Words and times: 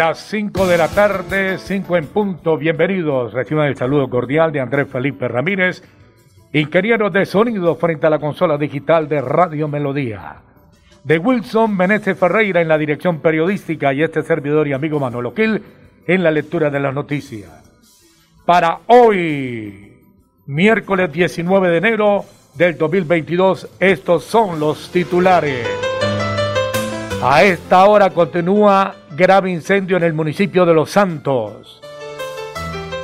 Las 0.00 0.30
5 0.30 0.66
de 0.66 0.78
la 0.78 0.88
tarde, 0.88 1.58
5 1.58 1.98
en 1.98 2.06
punto. 2.06 2.56
Bienvenidos. 2.56 3.34
Reciban 3.34 3.66
el 3.66 3.76
saludo 3.76 4.08
cordial 4.08 4.50
de 4.50 4.58
Andrés 4.58 4.88
Felipe 4.88 5.28
Ramírez, 5.28 5.82
ingeniero 6.54 7.10
de 7.10 7.26
sonido 7.26 7.76
frente 7.76 8.06
a 8.06 8.10
la 8.10 8.18
consola 8.18 8.56
digital 8.56 9.10
de 9.10 9.20
Radio 9.20 9.68
Melodía. 9.68 10.36
De 11.04 11.18
Wilson 11.18 11.76
Meneses 11.76 12.18
Ferreira 12.18 12.62
en 12.62 12.68
la 12.68 12.78
dirección 12.78 13.20
periodística 13.20 13.92
y 13.92 14.02
este 14.02 14.22
servidor 14.22 14.66
y 14.68 14.72
amigo 14.72 14.98
Manolo 14.98 15.34
Gil 15.34 15.62
en 16.06 16.22
la 16.22 16.30
lectura 16.30 16.70
de 16.70 16.80
las 16.80 16.94
noticias. 16.94 17.50
Para 18.46 18.78
hoy, 18.86 19.98
miércoles 20.46 21.12
19 21.12 21.68
de 21.68 21.76
enero 21.76 22.24
del 22.54 22.78
2022, 22.78 23.68
estos 23.78 24.24
son 24.24 24.60
los 24.60 24.90
titulares. 24.90 25.68
A 27.22 27.42
esta 27.42 27.84
hora 27.84 28.08
continúa 28.08 28.94
grave 29.20 29.50
incendio 29.50 29.98
en 29.98 30.02
el 30.02 30.14
municipio 30.14 30.64
de 30.64 30.72
Los 30.72 30.92
Santos. 30.92 31.78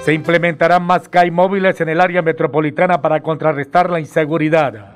Se 0.03 0.15
implementarán 0.15 0.83
más 0.83 1.11
CAI 1.11 1.31
móviles 1.31 1.79
en 1.83 1.91
el 1.91 2.01
área 2.01 2.23
metropolitana 2.23 3.03
para 3.03 3.21
contrarrestar 3.21 3.91
la 3.91 4.01
inseguridad. 4.01 4.95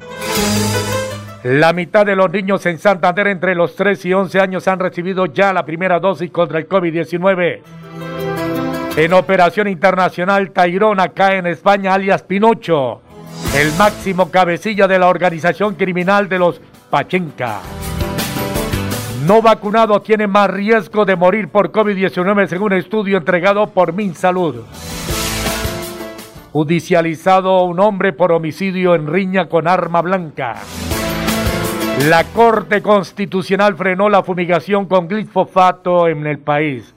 La 1.45 1.75
mitad 1.75 2.07
de 2.07 2.17
los 2.17 2.31
niños 2.33 2.65
en 2.65 2.79
Santander 2.79 3.27
entre 3.27 3.55
los 3.55 3.77
3 3.77 4.03
y 4.07 4.15
11 4.15 4.41
años 4.41 4.67
han 4.67 4.79
recibido 4.79 5.27
ya 5.27 5.53
la 5.53 5.67
primera 5.67 6.01
dosis 6.01 6.31
contra 6.31 6.59
el 6.59 6.67
COVID-19. 6.67 7.61
En 8.97 9.13
operación 9.13 9.69
internacional, 9.69 10.53
Tairona 10.53 11.11
cae 11.11 11.37
en 11.37 11.49
España 11.49 11.93
alias 11.93 12.23
Pinocho, 12.23 13.03
el 13.55 13.71
máximo 13.75 14.31
cabecilla 14.31 14.89
de 14.89 14.99
la 14.99 15.09
organización 15.09 15.75
criminal 15.75 16.31
de 16.31 16.39
los 16.39 16.63
Pachenca 16.89 17.61
no 19.31 19.41
vacunados 19.41 20.03
tienen 20.03 20.29
más 20.29 20.51
riesgo 20.51 21.05
de 21.05 21.15
morir 21.15 21.51
por 21.51 21.71
COVID-19 21.71 22.49
según 22.49 22.73
estudio 22.73 23.17
entregado 23.17 23.69
por 23.69 23.93
MinSalud. 23.93 24.65
Judicializado 26.51 27.63
un 27.63 27.79
hombre 27.79 28.13
por 28.13 28.33
homicidio 28.33 28.97
en 28.97 29.07
riña 29.07 29.49
con 29.49 29.69
arma 29.69 30.03
blanca. 30.03 30.57
La 32.09 32.25
Corte 32.25 32.83
Constitucional 32.83 33.77
frenó 33.77 34.09
la 34.09 34.25
fumigación 34.25 34.87
con 34.87 35.07
glifosato 35.07 36.09
en 36.09 36.27
el 36.27 36.41
país. 36.41 36.93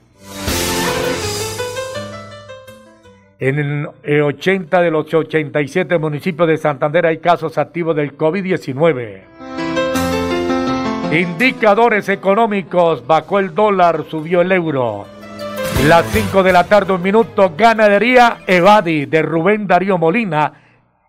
En 3.38 3.86
80 3.86 4.82
de 4.82 4.90
los 4.90 5.14
87 5.14 5.98
municipios 5.98 6.48
de 6.48 6.56
Santander 6.56 7.06
hay 7.06 7.18
casos 7.18 7.58
activos 7.58 7.94
del 7.94 8.18
COVID-19. 8.18 9.53
Indicadores 11.14 12.08
económicos, 12.08 13.06
bajó 13.06 13.38
el 13.38 13.54
dólar, 13.54 14.04
subió 14.10 14.40
el 14.40 14.50
euro. 14.50 15.06
Las 15.86 16.04
5 16.06 16.42
de 16.42 16.52
la 16.52 16.64
tarde, 16.64 16.92
un 16.92 17.02
minuto, 17.02 17.52
ganadería 17.56 18.38
Evadi 18.48 19.06
de 19.06 19.22
Rubén 19.22 19.68
Darío 19.68 19.96
Molina. 19.96 20.54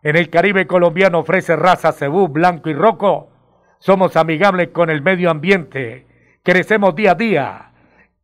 En 0.03 0.15
el 0.15 0.29
Caribe 0.29 0.67
colombiano 0.67 1.19
ofrece 1.19 1.55
raza 1.55 1.91
cebú, 1.91 2.27
blanco 2.27 2.69
y 2.69 2.75
rojo. 2.75 3.31
Somos 3.79 4.15
amigables 4.15 4.67
con 4.67 4.91
el 4.91 5.01
medio 5.01 5.31
ambiente. 5.31 6.05
Crecemos 6.43 6.95
día 6.95 7.13
a 7.13 7.15
día. 7.15 7.71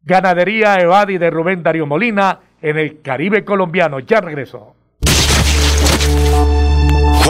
Ganadería 0.04 0.80
Evadi 0.80 1.18
de 1.18 1.32
Rubén 1.32 1.64
Darío 1.64 1.88
Molina 1.88 2.42
en 2.62 2.78
el 2.78 3.02
Caribe 3.02 3.44
colombiano. 3.44 3.98
Ya 3.98 4.22
regresó. 4.22 4.76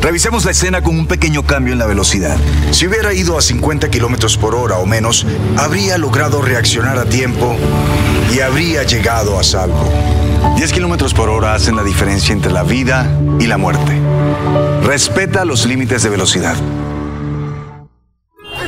Revisemos 0.00 0.46
la 0.46 0.52
escena 0.52 0.82
con 0.82 0.98
un 0.98 1.06
pequeño 1.06 1.42
cambio 1.42 1.74
en 1.74 1.78
la 1.78 1.86
velocidad. 1.86 2.36
Si 2.70 2.86
hubiera 2.86 3.12
ido 3.12 3.36
a 3.36 3.42
50 3.42 3.90
kilómetros 3.90 4.38
por 4.38 4.54
hora 4.54 4.78
o 4.78 4.86
menos, 4.86 5.26
habría 5.58 5.98
logrado 5.98 6.40
reaccionar 6.40 6.98
a 6.98 7.04
tiempo 7.04 7.54
y 8.34 8.40
habría 8.40 8.82
llegado 8.82 9.38
a 9.38 9.42
salvo. 9.42 9.92
10 10.56 10.72
kilómetros 10.72 11.12
por 11.12 11.28
hora 11.28 11.54
hacen 11.54 11.76
la 11.76 11.82
diferencia 11.82 12.32
entre 12.32 12.50
la 12.50 12.62
vida 12.62 13.10
y 13.38 13.46
la 13.46 13.58
muerte. 13.58 14.00
Respeta 14.82 15.44
los 15.44 15.66
límites 15.66 16.02
de 16.02 16.08
velocidad. 16.08 16.56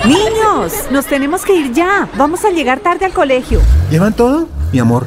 Niños, 0.04 0.72
nos 0.90 1.06
tenemos 1.06 1.44
que 1.44 1.54
ir 1.54 1.72
ya. 1.72 2.08
Vamos 2.16 2.44
a 2.44 2.50
llegar 2.50 2.80
tarde 2.80 3.06
al 3.06 3.12
colegio. 3.12 3.60
¿Llevan 3.90 4.12
todo? 4.12 4.48
Mi 4.72 4.80
amor, 4.80 5.06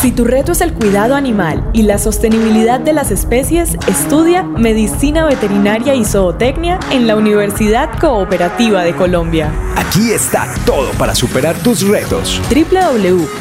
Si 0.00 0.12
tu 0.12 0.24
reto 0.24 0.52
es 0.52 0.60
el 0.60 0.74
cuidado 0.74 1.14
animal 1.14 1.70
y 1.72 1.82
la 1.82 1.96
sostenibilidad 1.96 2.78
de 2.78 2.92
las 2.92 3.10
especies, 3.10 3.78
estudia 3.88 4.42
Medicina 4.42 5.24
Veterinaria 5.24 5.94
y 5.94 6.04
Zootecnia 6.04 6.78
en 6.90 7.06
la 7.06 7.16
Universidad 7.16 7.98
Cooperativa 7.98 8.84
de 8.84 8.94
Colombia. 8.94 9.50
Aquí 9.74 10.12
está 10.12 10.52
todo 10.66 10.90
para 10.92 11.14
superar 11.14 11.56
tus 11.56 11.88
retos. 11.88 12.42
www.ucc.edu.co 12.50 13.40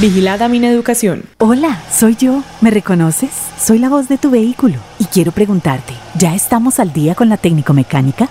Vigilada 0.00 0.48
Mineducación. 0.48 1.24
Hola, 1.38 1.82
soy 1.92 2.16
yo. 2.16 2.42
¿Me 2.62 2.70
reconoces? 2.70 3.30
Soy 3.60 3.78
la 3.78 3.90
voz 3.90 4.08
de 4.08 4.16
tu 4.16 4.30
vehículo 4.30 4.78
y 4.98 5.04
quiero 5.04 5.32
preguntarte, 5.32 5.92
¿ya 6.14 6.34
estamos 6.34 6.80
al 6.80 6.94
día 6.94 7.14
con 7.14 7.28
la 7.28 7.36
técnico 7.36 7.74
mecánica? 7.74 8.30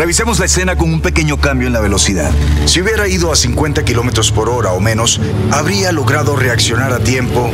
Revisemos 0.00 0.38
la 0.38 0.46
escena 0.46 0.76
con 0.76 0.90
un 0.90 1.02
pequeño 1.02 1.36
cambio 1.36 1.66
en 1.66 1.74
la 1.74 1.80
velocidad. 1.80 2.30
Si 2.64 2.80
hubiera 2.80 3.06
ido 3.06 3.30
a 3.30 3.36
50 3.36 3.84
kilómetros 3.84 4.32
por 4.32 4.48
hora 4.48 4.72
o 4.72 4.80
menos, 4.80 5.20
habría 5.52 5.92
logrado 5.92 6.36
reaccionar 6.36 6.90
a 6.94 7.00
tiempo 7.00 7.50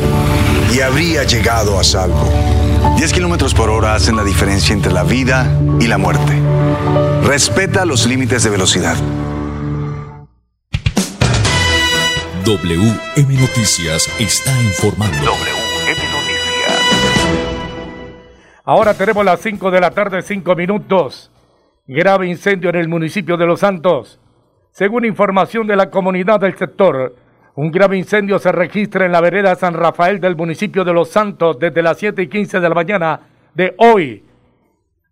y 0.72 0.78
habría 0.78 1.24
llegado 1.24 1.76
a 1.76 1.82
salvo. 1.82 2.30
10 2.98 3.12
kilómetros 3.12 3.52
por 3.52 3.68
hora 3.68 3.96
hacen 3.96 4.14
la 4.14 4.22
diferencia 4.22 4.72
entre 4.72 4.92
la 4.92 5.02
vida 5.02 5.60
y 5.80 5.88
la 5.88 5.98
muerte. 5.98 6.40
Respeta 7.24 7.84
los 7.84 8.06
límites 8.06 8.44
de 8.44 8.50
velocidad. 8.50 8.94
WM 12.44 13.40
Noticias 13.40 14.08
está 14.20 14.62
informando. 14.62 15.18
WM 15.18 16.12
Noticias. 16.12 16.80
Ahora 18.64 18.94
tenemos 18.94 19.24
las 19.24 19.40
5 19.40 19.68
de 19.72 19.80
la 19.80 19.90
tarde, 19.90 20.22
5 20.22 20.54
minutos. 20.54 21.32
Grave 21.88 22.26
incendio 22.26 22.70
en 22.70 22.76
el 22.76 22.88
municipio 22.88 23.36
de 23.36 23.46
Los 23.46 23.60
Santos. 23.60 24.18
Según 24.72 25.04
información 25.04 25.68
de 25.68 25.76
la 25.76 25.88
comunidad 25.88 26.40
del 26.40 26.56
sector, 26.56 27.14
un 27.54 27.70
grave 27.70 27.96
incendio 27.96 28.40
se 28.40 28.50
registra 28.50 29.06
en 29.06 29.12
la 29.12 29.20
vereda 29.20 29.54
San 29.54 29.72
Rafael 29.72 30.18
del 30.18 30.34
municipio 30.34 30.84
de 30.84 30.92
Los 30.92 31.10
Santos 31.10 31.60
desde 31.60 31.84
las 31.84 31.96
7 31.98 32.22
y 32.22 32.26
15 32.26 32.58
de 32.58 32.68
la 32.68 32.74
mañana 32.74 33.20
de 33.54 33.76
hoy, 33.78 34.24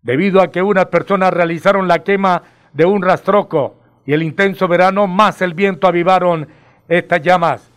debido 0.03 0.41
a 0.41 0.51
que 0.51 0.63
unas 0.63 0.87
personas 0.87 1.33
realizaron 1.33 1.87
la 1.87 2.01
quema 2.01 2.43
de 2.73 2.85
un 2.85 3.03
rastroco 3.03 3.77
y 4.05 4.13
el 4.13 4.25
intenso 4.25 4.67
verano 4.67 5.07
más 5.07 5.43
el 5.43 5.55
viento 5.55 5.87
avivaron 5.87 6.49
estas 6.89 7.23
llamas. 7.23 7.71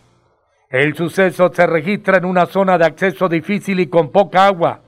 El 0.70 0.96
suceso 0.96 1.52
se 1.54 1.68
registra 1.68 2.18
en 2.18 2.24
una 2.24 2.46
zona 2.46 2.76
de 2.76 2.86
acceso 2.86 3.28
difícil 3.28 3.78
y 3.78 3.86
con 3.86 4.10
poca 4.10 4.44
agua. 4.44 4.80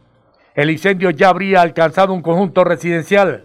El 0.57 0.69
incendio 0.69 1.11
ya 1.11 1.29
habría 1.29 1.62
alcanzado 1.62 2.12
un 2.12 2.23
conjunto 2.23 2.65
residencial. 2.65 3.45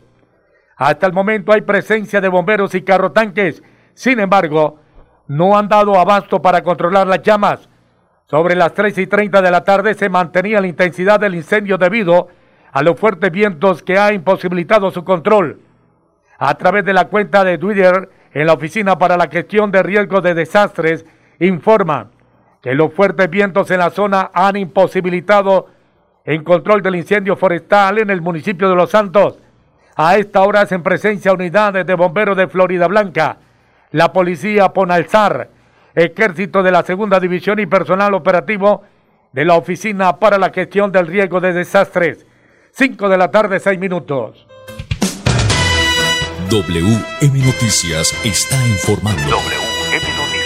Hasta 0.76 1.08
el 1.08 1.14
momento 1.14 1.54
hay 1.54 1.62
presencia 1.62 2.20
de 2.20 2.28
bomberos 2.28 2.76
y 2.76 2.82
carrotanques. 2.82 3.64
Sin 3.94 4.20
embargo, 4.20 4.80
no 5.28 5.58
han 5.58 5.68
dado 5.68 5.98
abasto 5.98 6.42
para 6.42 6.62
controlar 6.62 7.08
las 7.08 7.22
llamas. 7.22 7.70
Sobre 8.28 8.56
las 8.56 8.74
3 8.74 8.98
y 8.98 9.08
30 9.08 9.42
de 9.42 9.52
la 9.52 9.64
tarde 9.64 9.94
se 9.94 10.10
mantenía 10.10 10.60
la 10.60 10.68
intensidad 10.68 11.20
del 11.20 11.36
incendio 11.36 11.78
debido 11.78 12.28
a 12.72 12.82
los 12.82 13.00
fuertes 13.00 13.32
vientos 13.32 13.84
que 13.84 13.98
ha 13.98 14.12
imposibilitado 14.12 14.92
su 14.92 15.04
control. 15.04 15.62
A 16.38 16.56
través 16.56 16.84
de 16.84 16.94
la 16.94 17.06
cuenta 17.06 17.44
de 17.44 17.58
Twitter 17.58 18.10
en 18.34 18.48
la 18.48 18.54
Oficina 18.54 18.98
para 18.98 19.16
la 19.16 19.30
Gestión 19.30 19.72
de 19.72 19.82
Riesgos 19.82 20.24
de 20.24 20.34
Desastres, 20.34 21.06
informa 21.40 22.12
que 22.62 22.74
los 22.74 22.94
fuertes 22.94 23.30
vientos 23.30 23.72
en 23.72 23.80
la 23.80 23.92
zona 23.92 24.32
han 24.34 24.58
imposibilitado 24.58 25.68
el 26.26 26.44
control 26.44 26.82
del 26.82 26.96
incendio 26.96 27.38
forestal 27.38 28.00
en 28.00 28.10
el 28.10 28.22
municipio 28.22 28.68
de 28.68 28.76
Los 28.76 28.90
Santos. 28.90 29.40
A 29.98 30.18
esta 30.18 30.42
hora 30.42 30.62
hacen 30.62 30.84
presencia 30.84 31.32
unidades 31.32 31.86
de 31.86 31.94
bomberos 31.94 32.36
de 32.36 32.48
Florida 32.48 32.88
Blanca, 32.88 33.38
la 33.92 34.12
policía 34.12 34.74
Ponalzar, 34.74 35.50
ejército 35.96 36.62
de 36.64 36.72
la 36.72 36.84
segunda 36.84 37.18
división 37.18 37.60
y 37.60 37.66
personal 37.66 38.14
operativo 38.14 38.84
de 39.32 39.46
la 39.46 39.56
Oficina 39.56 40.18
para 40.18 40.38
la 40.38 40.50
Gestión 40.50 40.92
del 40.92 41.08
Riesgo 41.08 41.40
de 41.40 41.54
Desastres. 41.54 42.26
5 42.72 43.08
de 43.08 43.18
la 43.18 43.32
tarde, 43.32 43.58
6 43.58 43.80
minutos. 43.80 44.46
WM 46.50 47.46
Noticias 47.46 48.14
está 48.26 48.58
informando. 48.68 49.22
WM 49.22 50.08
Noticias. 50.18 50.46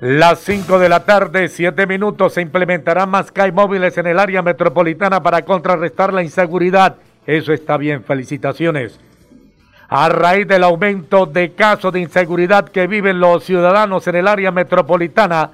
Las 0.00 0.38
5 0.38 0.78
de 0.78 0.88
la 0.88 1.04
tarde, 1.04 1.48
7 1.48 1.88
minutos, 1.88 2.34
se 2.34 2.40
implementarán 2.40 3.10
más 3.10 3.32
CAI 3.32 3.50
móviles 3.50 3.98
en 3.98 4.06
el 4.06 4.20
área 4.20 4.42
metropolitana 4.42 5.24
para 5.24 5.44
contrarrestar 5.44 6.14
la 6.14 6.22
inseguridad. 6.22 6.98
Eso 7.28 7.52
está 7.52 7.76
bien, 7.76 8.04
felicitaciones. 8.04 8.98
A 9.90 10.08
raíz 10.08 10.48
del 10.48 10.64
aumento 10.64 11.26
de 11.26 11.52
casos 11.52 11.92
de 11.92 12.00
inseguridad 12.00 12.70
que 12.70 12.86
viven 12.86 13.20
los 13.20 13.44
ciudadanos 13.44 14.06
en 14.08 14.16
el 14.16 14.26
área 14.26 14.50
metropolitana, 14.50 15.50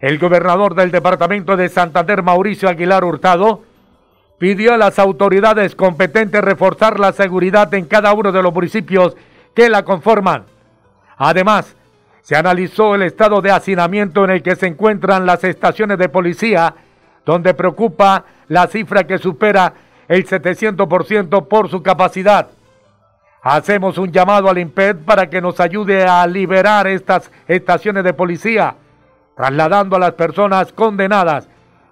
el 0.00 0.18
gobernador 0.18 0.74
del 0.74 0.90
departamento 0.90 1.56
de 1.56 1.70
Santander, 1.70 2.22
Mauricio 2.22 2.68
Aguilar 2.68 3.04
Hurtado, 3.04 3.62
pidió 4.36 4.74
a 4.74 4.76
las 4.76 4.98
autoridades 4.98 5.74
competentes 5.74 6.42
reforzar 6.42 7.00
la 7.00 7.12
seguridad 7.12 7.72
en 7.72 7.86
cada 7.86 8.12
uno 8.12 8.30
de 8.30 8.42
los 8.42 8.52
municipios 8.52 9.16
que 9.54 9.70
la 9.70 9.86
conforman. 9.86 10.44
Además, 11.16 11.74
se 12.20 12.36
analizó 12.36 12.94
el 12.94 13.00
estado 13.00 13.40
de 13.40 13.50
hacinamiento 13.50 14.24
en 14.24 14.30
el 14.32 14.42
que 14.42 14.56
se 14.56 14.66
encuentran 14.66 15.24
las 15.24 15.42
estaciones 15.42 15.96
de 15.96 16.10
policía, 16.10 16.74
donde 17.24 17.54
preocupa 17.54 18.26
la 18.48 18.66
cifra 18.66 19.04
que 19.04 19.16
supera 19.16 19.72
el 20.08 20.26
700% 20.26 21.46
por 21.46 21.70
su 21.70 21.82
capacidad. 21.82 22.48
Hacemos 23.42 23.98
un 23.98 24.10
llamado 24.10 24.48
al 24.48 24.58
IMPED 24.58 24.96
para 25.04 25.30
que 25.30 25.40
nos 25.40 25.60
ayude 25.60 26.04
a 26.04 26.26
liberar 26.26 26.86
estas 26.86 27.30
estaciones 27.46 28.02
de 28.04 28.12
policía, 28.12 28.74
trasladando 29.36 29.96
a 29.96 30.00
las 30.00 30.12
personas 30.12 30.72
condenadas, 30.72 31.48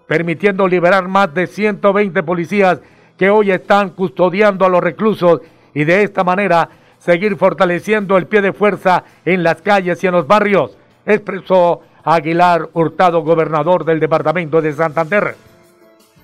permitiendo 0.08 0.66
liberar 0.66 1.06
más 1.06 1.32
de 1.32 1.46
120 1.46 2.22
policías 2.22 2.80
que 3.16 3.30
hoy 3.30 3.52
están 3.52 3.90
custodiando 3.90 4.64
a 4.64 4.68
los 4.68 4.82
reclusos 4.82 5.40
y 5.72 5.84
de 5.84 6.02
esta 6.02 6.24
manera 6.24 6.68
seguir 6.98 7.36
fortaleciendo 7.36 8.16
el 8.16 8.26
pie 8.26 8.42
de 8.42 8.52
fuerza 8.52 9.04
en 9.24 9.42
las 9.42 9.62
calles 9.62 10.02
y 10.02 10.06
en 10.06 10.14
los 10.14 10.26
barrios, 10.26 10.76
expresó 11.04 11.82
Aguilar 12.04 12.68
Hurtado, 12.72 13.22
gobernador 13.22 13.84
del 13.84 14.00
departamento 14.00 14.60
de 14.60 14.72
Santander. 14.72 15.36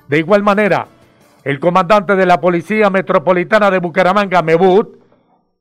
De 0.09 0.19
igual 0.19 0.43
manera, 0.43 0.87
el 1.45 1.59
comandante 1.59 2.15
de 2.15 2.27
la 2.27 2.41
Policía 2.41 2.91
Metropolitana 2.91 3.71
de 3.71 3.79
Bucaramanga, 3.79 4.43
Mebut, 4.43 4.99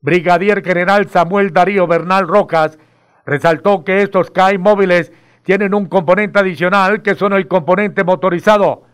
Brigadier 0.00 0.62
General 0.62 1.08
Samuel 1.08 1.52
Darío 1.52 1.86
Bernal 1.86 2.28
Rojas, 2.28 2.78
resaltó 3.26 3.84
que 3.84 4.02
estos 4.02 4.30
CAI 4.30 4.58
móviles 4.58 5.12
tienen 5.42 5.74
un 5.74 5.86
componente 5.86 6.38
adicional 6.38 7.02
que 7.02 7.14
son 7.14 7.32
el 7.32 7.48
componente 7.48 8.04
motorizado. 8.04 8.84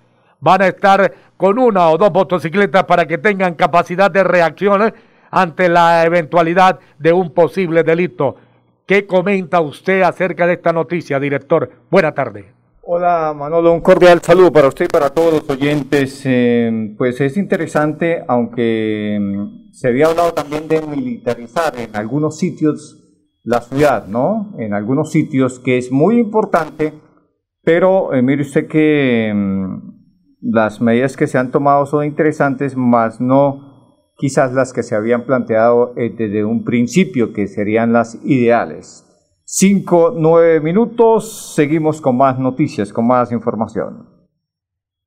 Van 0.40 0.62
a 0.62 0.68
estar 0.68 1.12
con 1.36 1.58
una 1.58 1.88
o 1.88 1.98
dos 1.98 2.12
motocicletas 2.12 2.84
para 2.84 3.06
que 3.06 3.18
tengan 3.18 3.54
capacidad 3.54 4.10
de 4.10 4.24
reacción 4.24 4.94
ante 5.30 5.68
la 5.68 6.04
eventualidad 6.04 6.78
de 6.98 7.12
un 7.12 7.34
posible 7.34 7.82
delito. 7.82 8.36
¿Qué 8.86 9.06
comenta 9.06 9.60
usted 9.60 10.02
acerca 10.02 10.46
de 10.46 10.54
esta 10.54 10.72
noticia, 10.72 11.20
director? 11.20 11.70
Buena 11.90 12.12
tarde. 12.12 12.57
Hola 12.90 13.34
Manolo, 13.36 13.74
un 13.74 13.82
cordial 13.82 14.22
saludo 14.22 14.50
para 14.50 14.68
usted 14.68 14.86
y 14.86 14.88
para 14.88 15.10
todos 15.10 15.30
los 15.30 15.50
oyentes. 15.50 16.22
Eh, 16.24 16.94
pues 16.96 17.20
es 17.20 17.36
interesante, 17.36 18.24
aunque 18.26 19.18
mm, 19.20 19.72
se 19.74 19.88
había 19.88 20.06
hablado 20.06 20.32
también 20.32 20.68
de 20.68 20.80
militarizar 20.80 21.78
en 21.78 21.94
algunos 21.94 22.38
sitios 22.38 22.98
la 23.44 23.60
ciudad, 23.60 24.06
¿no? 24.06 24.54
En 24.58 24.72
algunos 24.72 25.12
sitios 25.12 25.58
que 25.58 25.76
es 25.76 25.92
muy 25.92 26.18
importante, 26.18 26.94
pero 27.62 28.14
eh, 28.14 28.22
mire 28.22 28.40
usted 28.40 28.66
que 28.68 29.34
mm, 29.34 30.50
las 30.50 30.80
medidas 30.80 31.14
que 31.14 31.26
se 31.26 31.36
han 31.36 31.50
tomado 31.50 31.84
son 31.84 32.06
interesantes, 32.06 32.74
más 32.74 33.20
no 33.20 34.14
quizás 34.16 34.54
las 34.54 34.72
que 34.72 34.82
se 34.82 34.94
habían 34.94 35.26
planteado 35.26 35.92
eh, 35.98 36.08
desde 36.16 36.42
un 36.42 36.64
principio, 36.64 37.34
que 37.34 37.48
serían 37.48 37.92
las 37.92 38.18
ideales. 38.24 39.07
Cinco, 39.50 40.12
nueve 40.14 40.60
minutos, 40.60 41.54
seguimos 41.54 42.02
con 42.02 42.18
más 42.18 42.38
noticias, 42.38 42.92
con 42.92 43.06
más 43.06 43.32
información. 43.32 44.06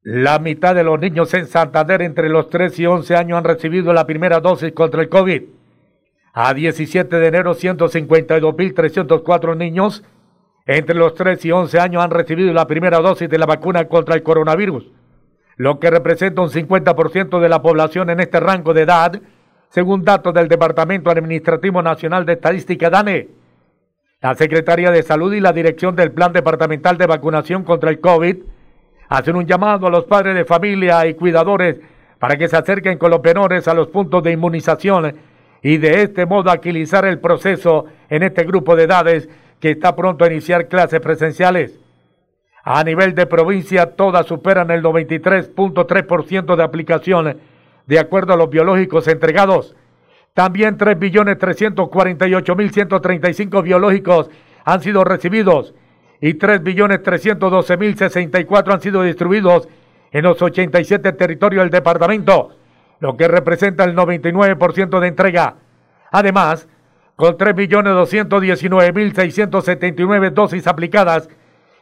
La 0.02 0.40
mitad 0.40 0.74
de 0.74 0.84
los 0.84 1.00
niños 1.00 1.32
en 1.36 1.46
Santander 1.46 2.02
entre 2.02 2.28
los 2.28 2.50
3 2.50 2.80
y 2.80 2.88
11 2.88 3.16
años 3.16 3.38
han 3.38 3.44
recibido 3.44 3.94
la 3.94 4.08
primera 4.08 4.40
dosis 4.40 4.74
contra 4.74 5.04
el 5.04 5.10
COVID. 5.10 5.44
A 6.34 6.56
17 6.56 7.18
de 7.18 7.28
enero, 7.28 7.54
152.304 7.54 9.56
niños 9.56 10.04
entre 10.66 10.96
los 10.96 11.14
3 11.14 11.46
y 11.46 11.52
11 11.52 11.80
años 11.80 12.04
han 12.04 12.10
recibido 12.10 12.52
la 12.52 12.66
primera 12.66 12.98
dosis 12.98 13.30
de 13.30 13.38
la 13.38 13.46
vacuna 13.46 13.88
contra 13.88 14.16
el 14.16 14.24
coronavirus, 14.24 14.92
lo 15.58 15.80
que 15.80 15.92
representa 15.92 16.42
un 16.42 16.50
50% 16.50 17.40
de 17.40 17.50
la 17.50 17.62
población 17.62 18.10
en 18.10 18.22
este 18.22 18.40
rango 18.40 18.74
de 18.74 18.82
edad, 18.82 19.22
según 19.70 20.04
datos 20.04 20.34
del 20.34 20.48
Departamento 20.48 21.12
Administrativo 21.12 21.84
Nacional 21.84 22.26
de 22.26 22.34
Estadística 22.34 22.90
DANE. 22.90 23.41
La 24.22 24.36
Secretaría 24.36 24.92
de 24.92 25.02
Salud 25.02 25.34
y 25.34 25.40
la 25.40 25.52
Dirección 25.52 25.96
del 25.96 26.12
Plan 26.12 26.32
Departamental 26.32 26.96
de 26.96 27.08
Vacunación 27.08 27.64
contra 27.64 27.90
el 27.90 28.00
COVID 28.00 28.38
hacen 29.10 29.36
un 29.36 29.48
llamado 29.48 29.88
a 29.88 29.90
los 29.90 30.06
padres 30.06 30.36
de 30.36 30.46
familia 30.46 31.08
y 31.08 31.16
cuidadores 31.16 31.78
para 32.20 32.38
que 32.38 32.48
se 32.48 32.56
acerquen 32.56 33.00
con 33.00 33.10
los 33.10 33.24
menores 33.24 33.68
a 33.68 33.74
los 33.74 33.88
puntos 33.88 34.22
de 34.22 34.32
inmunización 34.32 35.16
y 35.64 35.78
de 35.78 36.04
este 36.04 36.28
modo 36.28 36.52
agilizar 36.52 37.04
el 37.06 37.18
proceso 37.18 37.88
en 38.12 38.22
este 38.22 38.44
grupo 38.44 38.76
de 38.76 38.84
edades 38.84 39.28
que 39.60 39.72
está 39.72 39.96
pronto 39.96 40.24
a 40.24 40.32
iniciar 40.32 40.68
clases 40.68 41.00
presenciales. 41.00 41.80
A 42.64 42.84
nivel 42.84 43.16
de 43.16 43.26
provincia, 43.26 43.96
todas 43.96 44.28
superan 44.28 44.70
el 44.70 44.84
93.3% 44.84 46.56
de 46.56 46.64
aplicación 46.64 47.38
de 47.88 48.00
acuerdo 48.00 48.34
a 48.34 48.38
los 48.38 48.52
biológicos 48.52 49.08
entregados. 49.08 49.76
También 50.34 50.78
3.348.135 50.78 53.64
biológicos 53.64 54.30
han 54.64 54.82
sido 54.82 55.04
recibidos 55.04 55.74
y 56.22 56.36
3.312.064 56.36 58.74
han 58.74 58.80
sido 58.80 59.04
distribuidos 59.04 59.68
en 60.12 60.24
los 60.24 60.42
87 60.42 61.12
territorios 61.14 61.64
del 61.64 61.72
departamento, 61.72 62.56
lo 63.00 63.18
que 63.18 63.28
representa 63.28 63.84
el 63.84 63.94
99% 63.94 65.02
de 65.02 65.08
entrega. 65.08 65.56
Además, 66.12 66.70
con 67.18 67.38
3.219.679 67.38 70.32
dosis 70.32 70.66
aplicadas, 70.68 71.28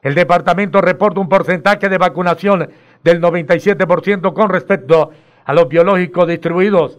el 0.02 0.16
departamento 0.16 0.82
reporta 0.82 1.20
un 1.20 1.30
porcentaje 1.30 1.88
de 1.88 2.00
vacunación 2.00 2.72
del 3.04 3.22
97% 3.22 4.34
con 4.34 4.50
respecto 4.50 5.12
a 5.46 5.54
los 5.54 5.68
biológicos 5.68 6.28
distribuidos. 6.28 6.98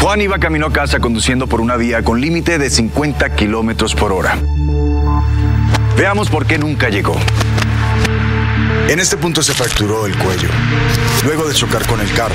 Juan 0.00 0.20
iba 0.20 0.38
camino 0.38 0.66
a 0.66 0.72
casa 0.72 0.98
conduciendo 0.98 1.46
por 1.46 1.60
una 1.60 1.76
vía 1.76 2.02
con 2.02 2.20
límite 2.20 2.58
de 2.58 2.70
50 2.70 3.34
kilómetros 3.36 3.94
por 3.94 4.12
hora. 4.12 4.36
Veamos 5.96 6.28
por 6.28 6.46
qué 6.46 6.58
nunca 6.58 6.88
llegó. 6.88 7.14
En 8.88 8.98
este 8.98 9.16
punto 9.16 9.42
se 9.42 9.52
fracturó 9.54 10.06
el 10.06 10.16
cuello, 10.18 10.48
luego 11.24 11.48
de 11.48 11.54
chocar 11.54 11.86
con 11.86 12.00
el 12.00 12.12
carro. 12.14 12.34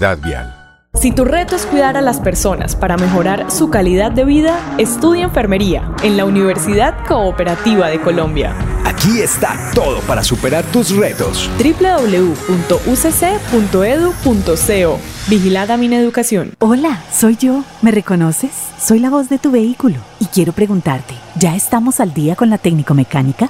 Seguridad 0.01 0.17
Vial. 0.17 0.57
Si 0.95 1.11
tu 1.11 1.23
reto 1.25 1.55
es 1.55 1.65
cuidar 1.67 1.95
a 1.95 2.01
las 2.01 2.19
personas 2.19 2.75
para 2.75 2.97
mejorar 2.97 3.49
su 3.51 3.69
calidad 3.69 4.11
de 4.11 4.25
vida, 4.25 4.59
estudia 4.77 5.23
enfermería 5.23 5.93
en 6.03 6.17
la 6.17 6.25
Universidad 6.25 7.05
Cooperativa 7.07 7.87
de 7.87 8.01
Colombia. 8.01 8.55
Aquí 8.83 9.21
está 9.21 9.55
todo 9.73 9.99
para 10.01 10.23
superar 10.23 10.65
tus 10.65 10.95
retos. 10.95 11.49
www.ucc.edu.co 11.57 12.19
Vigilada 15.29 15.77
Mineducación. 15.77 16.55
Hola, 16.59 17.03
soy 17.13 17.37
yo. 17.37 17.63
¿Me 17.83 17.91
reconoces? 17.91 18.51
Soy 18.79 18.99
la 18.99 19.11
voz 19.11 19.29
de 19.29 19.37
tu 19.37 19.51
vehículo 19.51 19.97
y 20.19 20.25
quiero 20.25 20.51
preguntarte, 20.51 21.13
¿ya 21.37 21.55
estamos 21.55 21.99
al 21.99 22.13
día 22.13 22.35
con 22.35 22.49
la 22.49 22.57
técnico 22.57 22.95
mecánica? 22.95 23.49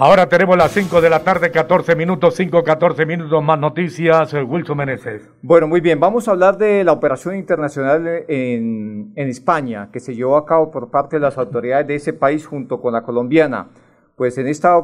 Ahora 0.00 0.28
tenemos 0.28 0.56
las 0.56 0.70
5 0.70 1.00
de 1.00 1.10
la 1.10 1.24
tarde, 1.24 1.50
14 1.50 1.96
minutos, 1.96 2.36
5, 2.36 2.62
14 2.62 3.04
minutos 3.04 3.42
más 3.42 3.58
noticias. 3.58 4.32
eh, 4.32 4.44
Wilson 4.44 4.76
Meneses. 4.76 5.28
Bueno, 5.42 5.66
muy 5.66 5.80
bien, 5.80 5.98
vamos 5.98 6.28
a 6.28 6.30
hablar 6.30 6.56
de 6.56 6.84
la 6.84 6.92
operación 6.92 7.34
internacional 7.34 8.06
en, 8.28 9.12
en 9.16 9.28
España 9.28 9.88
que 9.92 9.98
se 9.98 10.14
llevó 10.14 10.36
a 10.36 10.46
cabo 10.46 10.70
por 10.70 10.88
parte 10.92 11.16
de 11.16 11.20
las 11.22 11.36
autoridades 11.36 11.88
de 11.88 11.96
ese 11.96 12.12
país 12.12 12.46
junto 12.46 12.80
con 12.80 12.92
la 12.92 13.02
colombiana. 13.02 13.70
Pues 14.14 14.38
en 14.38 14.46
esta, 14.46 14.78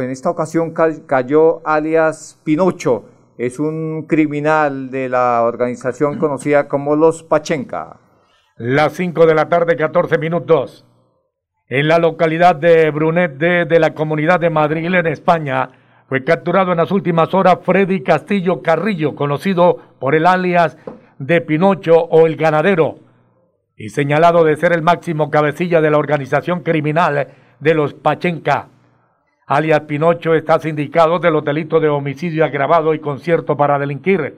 en 0.00 0.10
esta 0.10 0.30
ocasión 0.30 0.72
ca- 0.72 1.06
cayó 1.06 1.64
alias 1.64 2.40
Pinocho, 2.42 3.04
es 3.38 3.60
un 3.60 4.06
criminal 4.08 4.90
de 4.90 5.08
la 5.10 5.42
organización 5.44 6.18
conocida 6.18 6.66
como 6.66 6.96
los 6.96 7.22
Pachenka. 7.22 8.00
Las 8.56 8.94
5 8.94 9.26
de 9.26 9.34
la 9.36 9.48
tarde, 9.48 9.76
14 9.76 10.18
minutos. 10.18 10.84
En 11.66 11.88
la 11.88 11.98
localidad 11.98 12.56
de 12.56 12.90
Brunet 12.90 13.38
de, 13.38 13.80
la 13.80 13.94
Comunidad 13.94 14.38
de 14.38 14.50
Madrid, 14.50 14.84
en 14.84 15.06
España, 15.06 15.70
fue 16.06 16.22
capturado 16.22 16.72
en 16.72 16.76
las 16.76 16.90
últimas 16.90 17.32
horas 17.32 17.60
Freddy 17.62 18.02
Castillo 18.02 18.60
Carrillo, 18.60 19.14
conocido 19.14 19.78
por 19.98 20.14
el 20.14 20.26
alias 20.26 20.76
de 21.18 21.40
Pinocho 21.40 21.94
o 21.94 22.26
el 22.26 22.36
Ganadero, 22.36 22.98
y 23.78 23.88
señalado 23.88 24.44
de 24.44 24.56
ser 24.56 24.74
el 24.74 24.82
máximo 24.82 25.30
cabecilla 25.30 25.80
de 25.80 25.90
la 25.90 25.96
organización 25.96 26.60
criminal 26.60 27.28
de 27.60 27.74
los 27.74 27.94
Pachenca. 27.94 28.68
Alias 29.46 29.80
Pinocho 29.80 30.34
está 30.34 30.58
sindicado 30.58 31.18
de 31.18 31.30
los 31.30 31.46
delitos 31.46 31.80
de 31.80 31.88
homicidio 31.88 32.44
agravado 32.44 32.92
y 32.92 32.98
concierto 32.98 33.56
para 33.56 33.78
delinquir. 33.78 34.36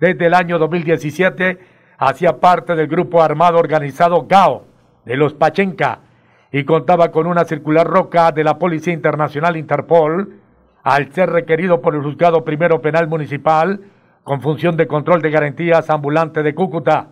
Desde 0.00 0.24
el 0.24 0.32
año 0.32 0.58
2017 0.58 1.58
hacía 1.98 2.40
parte 2.40 2.74
del 2.74 2.86
grupo 2.86 3.22
armado 3.22 3.58
organizado 3.58 4.26
GAO 4.26 4.64
de 5.04 5.16
los 5.18 5.34
Pachenca 5.34 6.00
y 6.56 6.64
contaba 6.64 7.10
con 7.10 7.26
una 7.26 7.44
circular 7.44 7.86
roca 7.86 8.32
de 8.32 8.42
la 8.42 8.58
Policía 8.58 8.94
Internacional 8.94 9.58
Interpol 9.58 10.40
al 10.82 11.12
ser 11.12 11.28
requerido 11.28 11.82
por 11.82 11.94
el 11.94 12.00
Juzgado 12.00 12.44
Primero 12.44 12.80
Penal 12.80 13.08
Municipal 13.08 13.78
con 14.24 14.40
función 14.40 14.74
de 14.74 14.86
control 14.86 15.20
de 15.20 15.30
garantías 15.30 15.90
ambulante 15.90 16.42
de 16.42 16.54
Cúcuta. 16.54 17.08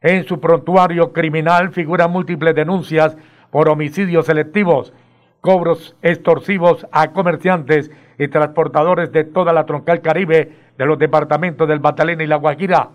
En 0.00 0.22
su 0.24 0.38
prontuario 0.38 1.12
criminal 1.12 1.72
figuran 1.72 2.12
múltiples 2.12 2.54
denuncias 2.54 3.16
por 3.50 3.68
homicidios 3.68 4.26
selectivos, 4.26 4.92
cobros 5.40 5.96
extorsivos 6.00 6.86
a 6.92 7.10
comerciantes 7.10 7.90
y 8.20 8.28
transportadores 8.28 9.10
de 9.10 9.24
toda 9.24 9.52
la 9.52 9.66
troncal 9.66 10.00
caribe 10.00 10.52
de 10.78 10.86
los 10.86 10.96
departamentos 10.96 11.66
del 11.66 11.80
Batalena 11.80 12.22
y 12.22 12.28
La 12.28 12.36
Guajira. 12.36 12.90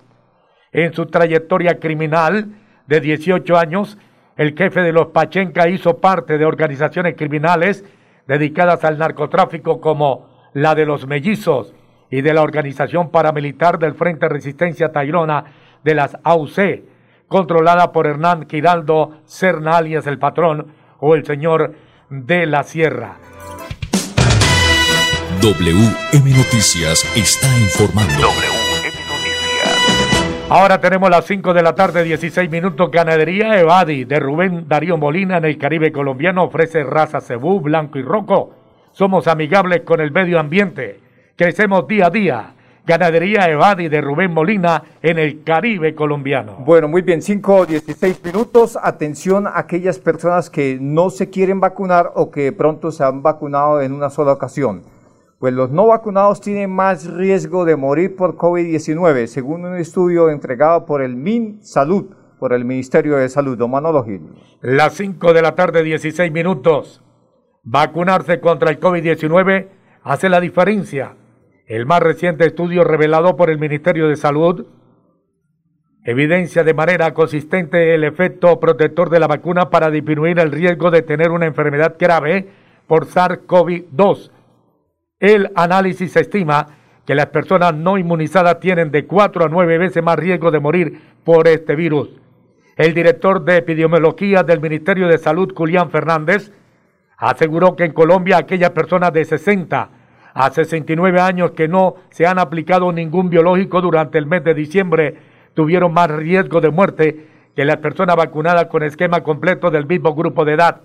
En 0.71 0.93
su 0.93 1.07
trayectoria 1.07 1.81
criminal 1.81 2.47
de 2.87 3.01
18 3.01 3.57
años, 3.57 3.97
el 4.37 4.55
jefe 4.55 4.81
de 4.81 4.91
los 4.91 5.07
Pachenca 5.07 5.69
hizo 5.69 5.97
parte 5.97 6.37
de 6.37 6.45
organizaciones 6.45 7.15
criminales 7.15 7.85
dedicadas 8.27 8.83
al 8.83 8.97
narcotráfico 8.97 9.79
como 9.79 10.49
la 10.53 10.75
de 10.75 10.85
los 10.85 11.07
mellizos 11.07 11.73
y 12.09 12.21
de 12.21 12.33
la 12.33 12.41
organización 12.41 13.09
paramilitar 13.09 13.79
del 13.79 13.93
Frente 13.93 14.27
Resistencia 14.29 14.91
Tayrona 14.91 15.45
de 15.83 15.95
las 15.95 16.17
AUC, 16.23 16.83
controlada 17.27 17.91
por 17.91 18.07
Hernán 18.07 18.47
Giraldo 18.49 19.19
Serna 19.25 19.77
alias 19.77 20.07
el 20.07 20.19
patrón 20.19 20.67
o 20.99 21.15
el 21.15 21.25
señor 21.25 21.73
de 22.09 22.45
la 22.45 22.63
Sierra. 22.63 23.17
WM 25.41 26.29
Noticias 26.37 27.05
está 27.15 27.47
informando. 27.59 28.54
Ahora 30.47 30.79
tenemos 30.79 31.09
las 31.09 31.25
5 31.25 31.55
de 31.55 31.63
la 31.63 31.73
tarde, 31.73 32.03
16 32.03 32.51
minutos. 32.51 32.91
Ganadería 32.91 33.59
Evadi 33.59 34.05
de 34.05 34.19
Rubén 34.19 34.67
Darío 34.67 34.95
Molina 34.95 35.37
en 35.37 35.45
el 35.45 35.57
Caribe 35.57 35.91
colombiano 35.91 36.43
ofrece 36.43 36.83
raza 36.83 37.19
cebú, 37.19 37.61
blanco 37.61 37.97
y 37.97 38.03
roco. 38.03 38.53
Somos 38.91 39.25
amigables 39.27 39.81
con 39.81 40.01
el 40.01 40.11
medio 40.11 40.39
ambiente. 40.39 40.99
Crecemos 41.35 41.87
día 41.87 42.05
a 42.05 42.09
día. 42.11 42.53
Ganadería 42.85 43.49
Evadi 43.49 43.89
de 43.89 44.01
Rubén 44.01 44.31
Molina 44.31 44.83
en 45.01 45.17
el 45.17 45.43
Caribe 45.43 45.95
colombiano. 45.95 46.57
Bueno, 46.59 46.87
muy 46.87 47.01
bien, 47.01 47.23
5 47.23 47.65
16 47.65 48.23
minutos. 48.23 48.77
Atención 48.79 49.47
a 49.47 49.57
aquellas 49.57 49.97
personas 49.97 50.51
que 50.51 50.77
no 50.79 51.09
se 51.09 51.31
quieren 51.31 51.59
vacunar 51.59 52.11
o 52.13 52.29
que 52.29 52.51
pronto 52.51 52.91
se 52.91 53.03
han 53.03 53.23
vacunado 53.23 53.81
en 53.81 53.93
una 53.93 54.11
sola 54.11 54.33
ocasión. 54.33 54.83
Pues 55.39 55.53
los 55.53 55.69
no 55.69 55.87
vacunados 55.87 56.41
tienen 56.41 56.71
más 56.71 57.05
riesgo 57.11 57.65
de 57.65 57.75
morir 57.75 58.15
por 58.15 58.37
COVID-19, 58.37 59.27
según 59.27 59.65
un 59.65 59.75
estudio 59.75 60.29
entregado 60.29 60.85
por 60.85 61.01
el 61.01 61.15
MIN 61.15 61.61
Salud, 61.61 62.05
por 62.39 62.53
el 62.53 62.65
Ministerio 62.65 63.17
de 63.17 63.29
Salud. 63.29 63.57
Don 63.57 63.71
Manolo 63.71 64.03
Gil. 64.03 64.21
Las 64.61 64.93
5 64.93 65.33
de 65.33 65.41
la 65.41 65.55
tarde, 65.55 65.83
16 65.83 66.31
minutos. 66.31 67.01
Vacunarse 67.63 68.39
contra 68.39 68.69
el 68.69 68.79
COVID-19 68.79 69.67
hace 70.03 70.29
la 70.29 70.39
diferencia. 70.39 71.15
El 71.67 71.85
más 71.85 72.01
reciente 72.01 72.45
estudio 72.45 72.83
revelado 72.83 73.35
por 73.35 73.49
el 73.49 73.59
Ministerio 73.59 74.07
de 74.07 74.15
Salud 74.15 74.65
evidencia 76.05 76.63
de 76.63 76.75
manera 76.75 77.13
consistente 77.15 77.95
el 77.95 78.03
efecto 78.03 78.59
protector 78.59 79.09
de 79.09 79.19
la 79.19 79.27
vacuna 79.27 79.71
para 79.71 79.89
disminuir 79.89 80.37
el 80.39 80.51
riesgo 80.51 80.91
de 80.91 81.01
tener 81.01 81.31
una 81.31 81.47
enfermedad 81.47 81.95
grave 81.99 82.47
por 82.87 83.07
SARS-CoV-2. 83.07 84.29
El 85.19 85.51
análisis 85.55 86.15
estima 86.17 86.67
que 87.05 87.15
las 87.15 87.27
personas 87.27 87.73
no 87.73 87.97
inmunizadas 87.97 88.59
tienen 88.59 88.91
de 88.91 89.05
4 89.05 89.45
a 89.45 89.47
9 89.47 89.77
veces 89.77 90.03
más 90.03 90.17
riesgo 90.17 90.51
de 90.51 90.59
morir 90.59 91.01
por 91.23 91.47
este 91.47 91.75
virus. 91.75 92.09
El 92.75 92.93
director 92.93 93.43
de 93.45 93.57
epidemiología 93.57 94.43
del 94.43 94.59
Ministerio 94.59 95.07
de 95.07 95.17
Salud, 95.17 95.53
Julián 95.55 95.89
Fernández, 95.89 96.51
aseguró 97.17 97.77
que 97.77 97.85
en 97.85 97.93
Colombia 97.93 98.37
aquellas 98.37 98.71
personas 98.71 99.13
de 99.13 99.23
60 99.23 99.89
a 100.33 100.49
69 100.51 101.21
años 101.21 101.51
que 101.51 101.69
no 101.69 101.95
se 102.09 102.27
han 102.27 102.37
aplicado 102.37 102.91
ningún 102.91 103.29
biológico 103.29 103.79
durante 103.79 104.17
el 104.17 104.25
mes 104.25 104.43
de 104.43 104.53
diciembre 104.53 105.15
tuvieron 105.53 105.93
más 105.93 106.11
riesgo 106.11 106.59
de 106.59 106.71
muerte 106.71 107.27
que 107.55 107.63
las 107.63 107.77
personas 107.77 108.17
vacunadas 108.17 108.65
con 108.65 108.83
esquema 108.83 109.23
completo 109.23 109.71
del 109.71 109.85
mismo 109.85 110.13
grupo 110.13 110.43
de 110.43 110.53
edad. 110.53 110.81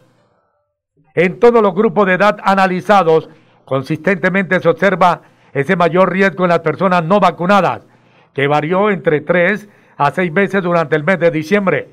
En 1.15 1.41
todos 1.41 1.61
los 1.61 1.75
grupos 1.75 2.07
de 2.07 2.15
edad 2.15 2.39
analizados, 2.45 3.29
consistentemente 3.71 4.59
se 4.59 4.69
observa 4.69 5.23
ese 5.53 5.77
mayor 5.77 6.11
riesgo 6.13 6.43
en 6.43 6.49
las 6.49 6.59
personas 6.59 7.05
no 7.05 7.21
vacunadas, 7.21 7.87
que 8.35 8.49
varió 8.49 8.91
entre 8.91 9.21
3 9.21 9.69
a 9.97 10.11
6 10.11 10.35
veces 10.35 10.61
durante 10.65 10.97
el 10.97 11.05
mes 11.05 11.21
de 11.21 11.31
diciembre. 11.31 11.89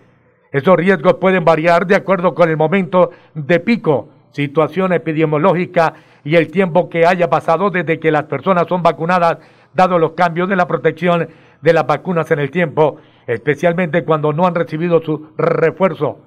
Esos 0.51 0.75
riesgos 0.75 1.17
pueden 1.21 1.45
variar 1.45 1.85
de 1.85 1.93
acuerdo 1.93 2.33
con 2.33 2.49
el 2.49 2.57
momento 2.57 3.11
de 3.35 3.59
pico, 3.59 4.09
situación 4.31 4.91
epidemiológica 4.91 5.93
y 6.23 6.35
el 6.35 6.49
tiempo 6.49 6.89
que 6.89 7.05
haya 7.05 7.29
pasado 7.29 7.69
desde 7.69 7.99
que 7.99 8.09
las 8.09 8.23
personas 8.23 8.65
son 8.67 8.81
vacunadas, 8.81 9.37
dado 9.75 9.99
los 9.99 10.13
cambios 10.13 10.49
de 10.49 10.55
la 10.55 10.67
protección 10.67 11.29
de 11.61 11.73
las 11.73 11.85
vacunas 11.85 12.31
en 12.31 12.39
el 12.39 12.49
tiempo, 12.49 12.97
especialmente 13.27 14.03
cuando 14.03 14.33
no 14.33 14.47
han 14.47 14.55
recibido 14.55 14.99
su 15.03 15.29
refuerzo. 15.37 16.26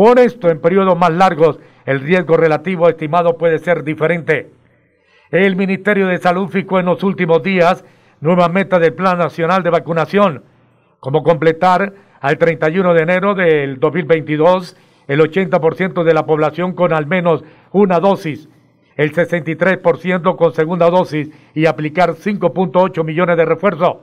Por 0.00 0.18
esto, 0.18 0.48
en 0.48 0.62
periodos 0.62 0.98
más 0.98 1.12
largos, 1.12 1.58
el 1.84 2.00
riesgo 2.00 2.38
relativo 2.38 2.88
estimado 2.88 3.36
puede 3.36 3.58
ser 3.58 3.84
diferente. 3.84 4.50
El 5.30 5.56
Ministerio 5.56 6.06
de 6.06 6.16
Salud 6.16 6.48
fijó 6.48 6.80
en 6.80 6.86
los 6.86 7.02
últimos 7.02 7.42
días 7.42 7.84
nueva 8.22 8.48
meta 8.48 8.78
del 8.78 8.94
Plan 8.94 9.18
Nacional 9.18 9.62
de 9.62 9.68
Vacunación, 9.68 10.42
como 11.00 11.22
completar 11.22 11.92
al 12.18 12.38
31 12.38 12.94
de 12.94 13.02
enero 13.02 13.34
del 13.34 13.78
2022 13.78 14.74
el 15.06 15.20
80% 15.20 16.02
de 16.02 16.14
la 16.14 16.24
población 16.24 16.72
con 16.72 16.94
al 16.94 17.06
menos 17.06 17.44
una 17.70 18.00
dosis 18.00 18.48
el 18.96 19.12
63% 19.12 20.34
con 20.34 20.54
segunda 20.54 20.88
dosis 20.88 21.28
y 21.54 21.66
aplicar 21.66 22.14
5.8 22.14 23.04
millones 23.04 23.36
de 23.36 23.44
refuerzos. 23.44 23.98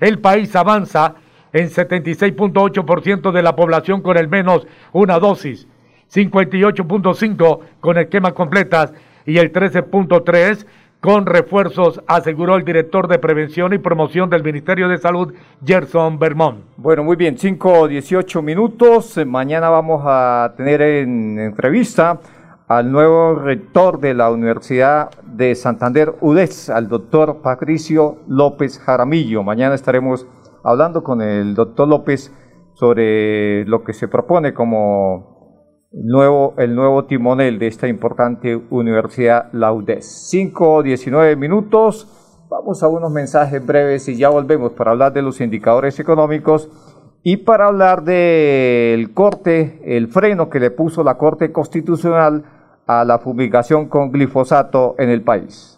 El 0.00 0.20
país 0.20 0.56
avanza 0.56 1.16
en 1.52 1.68
76.8% 1.68 3.32
de 3.32 3.42
la 3.42 3.56
población 3.56 4.02
con 4.02 4.16
el 4.16 4.28
menos 4.28 4.66
una 4.92 5.18
dosis, 5.18 5.66
58.5 6.12 7.60
con 7.80 7.98
esquemas 7.98 8.32
completas 8.32 8.92
y 9.26 9.38
el 9.38 9.52
13.3 9.52 10.66
con 11.00 11.26
refuerzos, 11.26 12.02
aseguró 12.08 12.56
el 12.56 12.64
director 12.64 13.06
de 13.06 13.20
Prevención 13.20 13.72
y 13.72 13.78
Promoción 13.78 14.28
del 14.30 14.42
Ministerio 14.42 14.88
de 14.88 14.98
Salud, 14.98 15.32
Gerson 15.64 16.18
Vermont. 16.18 16.64
Bueno, 16.76 17.04
muy 17.04 17.14
bien, 17.14 17.38
5 17.38 17.86
18 17.86 18.42
minutos. 18.42 19.16
Mañana 19.24 19.68
vamos 19.70 20.02
a 20.04 20.54
tener 20.56 20.82
en 20.82 21.38
entrevista 21.38 22.18
al 22.66 22.90
nuevo 22.90 23.36
rector 23.36 24.00
de 24.00 24.12
la 24.12 24.30
Universidad 24.30 25.10
de 25.22 25.54
Santander, 25.54 26.14
UDES, 26.20 26.68
al 26.68 26.88
doctor 26.88 27.38
Patricio 27.42 28.18
López 28.26 28.78
Jaramillo. 28.78 29.42
Mañana 29.42 29.74
estaremos 29.76 30.26
hablando 30.62 31.02
con 31.02 31.22
el 31.22 31.54
doctor 31.54 31.88
López 31.88 32.32
sobre 32.74 33.64
lo 33.66 33.82
que 33.82 33.92
se 33.92 34.08
propone 34.08 34.54
como 34.54 35.38
nuevo, 35.92 36.54
el 36.58 36.74
nuevo 36.74 37.06
timonel 37.06 37.58
de 37.58 37.66
esta 37.66 37.88
importante 37.88 38.56
universidad, 38.70 39.50
la 39.52 39.72
UDES. 39.72 40.28
5 40.30 40.82
19 40.82 41.36
minutos. 41.36 42.46
Vamos 42.50 42.82
a 42.82 42.88
unos 42.88 43.12
mensajes 43.12 43.64
breves 43.64 44.08
y 44.08 44.16
ya 44.16 44.30
volvemos 44.30 44.72
para 44.72 44.92
hablar 44.92 45.12
de 45.12 45.22
los 45.22 45.40
indicadores 45.40 45.98
económicos 46.00 46.70
y 47.22 47.38
para 47.38 47.66
hablar 47.66 48.04
del 48.04 49.12
corte, 49.12 49.80
el 49.84 50.08
freno 50.08 50.48
que 50.48 50.60
le 50.60 50.70
puso 50.70 51.02
la 51.02 51.18
Corte 51.18 51.52
Constitucional 51.52 52.44
a 52.86 53.04
la 53.04 53.18
fumigación 53.18 53.88
con 53.88 54.12
glifosato 54.12 54.94
en 54.98 55.10
el 55.10 55.22
país. 55.22 55.77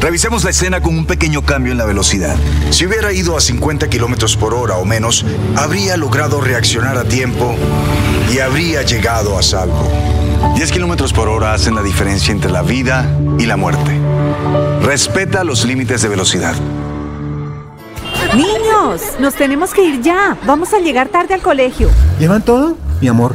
Revisemos 0.00 0.44
la 0.44 0.50
escena 0.50 0.80
con 0.80 0.96
un 0.96 1.06
pequeño 1.06 1.42
cambio 1.42 1.72
en 1.72 1.78
la 1.78 1.84
velocidad. 1.84 2.36
Si 2.70 2.86
hubiera 2.86 3.12
ido 3.12 3.36
a 3.36 3.40
50 3.40 3.88
kilómetros 3.88 4.36
por 4.36 4.54
hora 4.54 4.76
o 4.76 4.84
menos, 4.84 5.24
habría 5.56 5.96
logrado 5.96 6.40
reaccionar 6.40 6.96
a 6.96 7.04
tiempo 7.04 7.56
y 8.32 8.38
habría 8.38 8.82
llegado 8.82 9.36
a 9.36 9.42
salvo. 9.42 9.90
10 10.54 10.72
kilómetros 10.72 11.12
por 11.12 11.28
hora 11.28 11.52
hacen 11.52 11.74
la 11.74 11.82
diferencia 11.82 12.32
entre 12.32 12.50
la 12.50 12.62
vida 12.62 13.08
y 13.38 13.46
la 13.46 13.56
muerte. 13.56 13.98
Respeta 14.82 15.42
los 15.42 15.64
límites 15.64 16.02
de 16.02 16.08
velocidad. 16.08 16.54
Niños, 18.34 19.02
nos 19.18 19.34
tenemos 19.34 19.74
que 19.74 19.82
ir 19.82 20.02
ya. 20.02 20.36
Vamos 20.46 20.72
a 20.74 20.78
llegar 20.78 21.08
tarde 21.08 21.34
al 21.34 21.42
colegio. 21.42 21.90
¿Llevan 22.20 22.42
todo? 22.42 22.76
Mi 23.00 23.08
amor, 23.08 23.34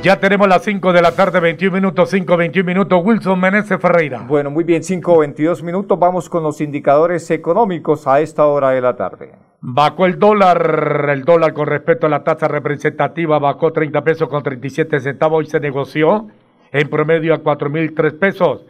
Ya 0.00 0.20
tenemos 0.20 0.46
las 0.46 0.62
5 0.62 0.92
de 0.92 1.02
la 1.02 1.10
tarde, 1.10 1.40
21 1.40 1.74
minutos, 1.74 2.10
5, 2.10 2.36
21 2.36 2.64
minutos. 2.64 3.02
Wilson 3.04 3.40
Meneses 3.40 3.80
Ferreira. 3.80 4.20
Bueno, 4.20 4.48
muy 4.48 4.62
bien, 4.62 4.84
5, 4.84 5.18
22 5.18 5.64
minutos. 5.64 5.98
Vamos 5.98 6.28
con 6.28 6.44
los 6.44 6.60
indicadores 6.60 7.28
económicos 7.32 8.06
a 8.06 8.20
esta 8.20 8.46
hora 8.46 8.70
de 8.70 8.80
la 8.80 8.94
tarde. 8.94 9.32
Bajó 9.60 10.06
el 10.06 10.20
dólar, 10.20 11.08
el 11.10 11.24
dólar 11.24 11.52
con 11.52 11.66
respecto 11.66 12.06
a 12.06 12.10
la 12.10 12.22
tasa 12.22 12.46
representativa 12.46 13.40
bajó 13.40 13.72
30 13.72 14.04
pesos 14.04 14.28
con 14.28 14.40
37 14.40 15.00
centavos 15.00 15.44
y 15.44 15.50
se 15.50 15.58
negoció 15.58 16.28
en 16.70 16.88
promedio 16.88 17.34
a 17.34 17.42
4.003 17.42 18.18
pesos. 18.20 18.64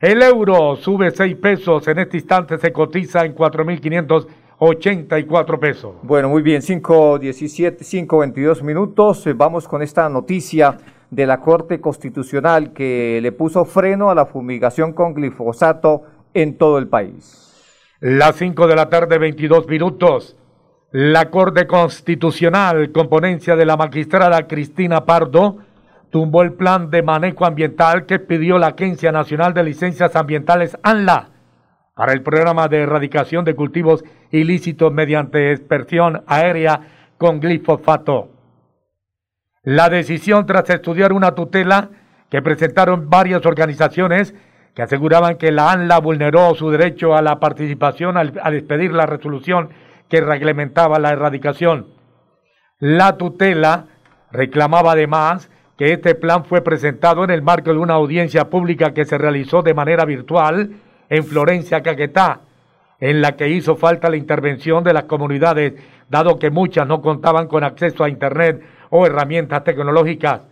El 0.00 0.22
euro 0.22 0.74
sube 0.74 1.12
6 1.12 1.36
pesos, 1.36 1.86
en 1.86 2.00
este 2.00 2.16
instante 2.16 2.58
se 2.58 2.72
cotiza 2.72 3.24
en 3.24 3.32
4.584 4.58 5.58
pesos. 5.60 5.94
Bueno, 6.02 6.28
muy 6.28 6.42
bien, 6.42 6.62
5, 6.62 7.18
17, 7.18 7.84
5, 7.84 8.18
22 8.18 8.62
minutos. 8.62 9.26
Eh, 9.26 9.32
Vamos 9.32 9.68
con 9.68 9.82
esta 9.82 10.08
noticia 10.08 10.76
de 11.10 11.26
la 11.26 11.40
Corte 11.40 11.80
Constitucional 11.80 12.72
que 12.72 13.20
le 13.22 13.32
puso 13.32 13.64
freno 13.64 14.10
a 14.10 14.14
la 14.14 14.26
fumigación 14.26 14.92
con 14.92 15.14
glifosato 15.14 16.02
en 16.34 16.58
todo 16.58 16.78
el 16.78 16.88
país. 16.88 17.44
Las 18.00 18.36
5 18.36 18.66
de 18.66 18.76
la 18.76 18.88
tarde, 18.90 19.18
22 19.18 19.68
minutos. 19.68 20.36
La 20.90 21.30
Corte 21.30 21.66
Constitucional, 21.66 22.92
con 22.92 23.08
ponencia 23.08 23.56
de 23.56 23.66
la 23.66 23.76
magistrada 23.76 24.46
Cristina 24.46 25.04
Pardo, 25.04 25.58
tumbó 26.10 26.42
el 26.42 26.54
plan 26.54 26.90
de 26.90 27.02
manejo 27.02 27.44
ambiental 27.44 28.06
que 28.06 28.18
pidió 28.18 28.58
la 28.58 28.68
Agencia 28.68 29.12
Nacional 29.12 29.52
de 29.52 29.64
Licencias 29.64 30.16
Ambientales, 30.16 30.78
ANLA, 30.82 31.28
para 31.98 32.12
el 32.12 32.22
programa 32.22 32.68
de 32.68 32.82
erradicación 32.82 33.44
de 33.44 33.56
cultivos 33.56 34.04
ilícitos 34.30 34.92
mediante 34.92 35.50
dispersión 35.50 36.22
aérea 36.28 36.80
con 37.18 37.40
glifosato. 37.40 38.28
La 39.64 39.88
decisión 39.88 40.46
tras 40.46 40.70
estudiar 40.70 41.12
una 41.12 41.34
tutela 41.34 41.90
que 42.30 42.40
presentaron 42.40 43.10
varias 43.10 43.44
organizaciones 43.44 44.32
que 44.76 44.82
aseguraban 44.82 45.38
que 45.38 45.50
la 45.50 45.72
ANLA 45.72 45.98
vulneró 45.98 46.54
su 46.54 46.70
derecho 46.70 47.16
a 47.16 47.20
la 47.20 47.40
participación 47.40 48.16
al, 48.16 48.32
al 48.44 48.54
expedir 48.54 48.92
la 48.92 49.06
resolución 49.06 49.70
que 50.08 50.20
reglamentaba 50.20 51.00
la 51.00 51.10
erradicación. 51.10 51.88
La 52.78 53.16
tutela 53.16 53.86
reclamaba 54.30 54.92
además 54.92 55.50
que 55.76 55.94
este 55.94 56.14
plan 56.14 56.44
fue 56.44 56.62
presentado 56.62 57.24
en 57.24 57.30
el 57.30 57.42
marco 57.42 57.72
de 57.72 57.78
una 57.78 57.94
audiencia 57.94 58.50
pública 58.50 58.94
que 58.94 59.04
se 59.04 59.18
realizó 59.18 59.62
de 59.62 59.74
manera 59.74 60.04
virtual 60.04 60.70
en 61.08 61.24
Florencia, 61.24 61.82
Caquetá, 61.82 62.40
en 63.00 63.20
la 63.20 63.36
que 63.36 63.48
hizo 63.48 63.76
falta 63.76 64.10
la 64.10 64.16
intervención 64.16 64.82
de 64.82 64.92
las 64.92 65.04
comunidades, 65.04 65.74
dado 66.08 66.38
que 66.38 66.50
muchas 66.50 66.86
no 66.86 67.00
contaban 67.00 67.46
con 67.46 67.64
acceso 67.64 68.04
a 68.04 68.08
Internet 68.08 68.62
o 68.90 69.06
herramientas 69.06 69.64
tecnológicas. 69.64 70.42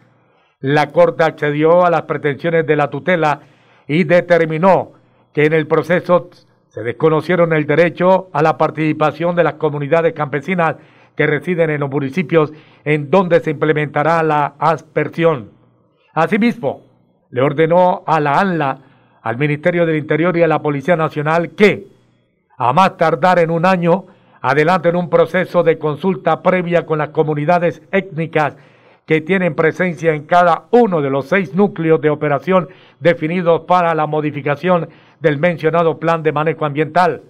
La 0.61 0.91
Corte 0.91 1.25
accedió 1.25 1.85
a 1.85 1.91
las 1.91 2.03
pretensiones 2.03 2.67
de 2.67 2.77
la 2.77 2.89
tutela 2.89 3.41
y 3.87 4.05
determinó 4.05 4.93
que 5.33 5.45
en 5.45 5.53
el 5.53 5.67
proceso 5.67 6.31
se 6.69 6.83
desconocieron 6.83 7.53
el 7.53 7.67
derecho 7.67 8.29
a 8.33 8.43
la 8.43 8.57
participación 8.57 9.35
de 9.37 9.45
las 9.45 9.55
comunidades 9.55 10.13
campesinas 10.13 10.77
que 11.17 11.27
residen 11.27 11.71
en 11.71 11.81
los 11.81 11.91
municipios 11.91 12.53
en 12.85 13.11
donde 13.11 13.41
se 13.41 13.51
implementará 13.51 14.23
la 14.23 14.55
aspersión. 14.59 15.51
Asimismo, 16.13 16.83
le 17.31 17.43
ordenó 17.43 18.05
a 18.07 18.21
la 18.21 18.39
ANLA, 18.39 18.79
al 19.27 19.39
Ministerio 19.39 19.85
del 19.85 19.97
Interior 19.97 20.37
y 20.37 20.45
a 20.45 20.47
la 20.47 20.63
Policía 20.63 20.95
Nacional 20.95 21.51
que, 21.51 21.89
a 22.57 22.73
más 22.73 22.97
tardar 22.97 23.41
en 23.41 23.51
un 23.51 23.67
año, 23.67 24.05
adelanten 24.41 24.95
un 24.95 25.11
proceso 25.11 25.65
de 25.65 25.81
consulta 25.81 26.45
previa 26.45 26.87
con 26.87 26.99
las 26.99 27.09
comunidades 27.09 27.83
étnicas 27.91 28.57
que 29.05 29.21
tienen 29.23 29.57
presencia 29.57 30.15
en 30.15 30.27
cada 30.27 30.67
uno 30.71 31.03
de 31.03 31.11
los 31.11 31.27
seis 31.27 31.53
núcleos 31.57 32.01
de 32.01 32.09
operación 32.09 32.69
definidos 33.01 33.63
para 33.63 33.97
la 33.97 34.07
modificación 34.07 34.91
del 35.19 35.39
mencionado 35.39 35.99
plan 35.99 36.23
de 36.23 36.31
manejo 36.31 36.65
ambiental. 36.65 37.23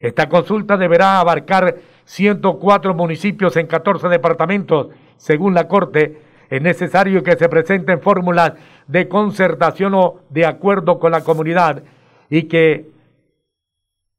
Esta 0.00 0.28
consulta 0.28 0.76
deberá 0.76 1.20
abarcar 1.20 1.76
104 2.04 2.94
municipios 2.94 3.56
en 3.56 3.68
14 3.68 4.08
departamentos. 4.08 4.88
Según 5.18 5.54
la 5.54 5.68
Corte, 5.68 6.20
es 6.52 6.60
necesario 6.60 7.22
que 7.22 7.34
se 7.36 7.48
presenten 7.48 8.02
fórmulas 8.02 8.52
de 8.86 9.08
concertación 9.08 9.94
o 9.94 10.20
de 10.28 10.44
acuerdo 10.44 10.98
con 10.98 11.12
la 11.12 11.24
comunidad 11.24 11.82
y 12.28 12.42
que 12.42 12.90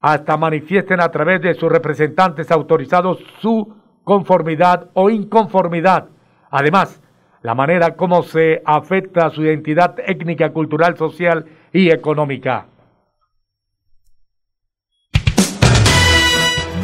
hasta 0.02 0.36
manifiesten 0.36 1.00
a 1.00 1.10
través 1.10 1.43
de 1.43 1.54
sus 1.54 1.72
representantes 1.72 2.50
autorizados 2.50 3.19
su 3.39 3.76
conformidad 4.04 4.89
o 4.93 5.12
inconformidad. 5.12 6.08
Además, 6.50 7.00
la 7.43 7.54
manera 7.54 7.96
como 7.96 8.24
se 8.24 8.63
afecta 8.65 9.28
a 9.28 9.30
su 9.30 9.43
identidad 9.43 9.93
étnica, 10.00 10.52
cultural, 10.52 10.98
social 10.98 11.46
y 11.72 11.91
económica. 11.91 12.65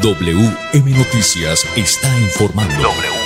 WM 0.04 0.92
Noticias 0.96 1.66
está 1.76 2.08
informando. 2.20 3.19